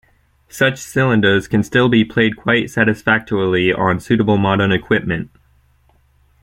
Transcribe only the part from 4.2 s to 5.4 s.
modern equipment.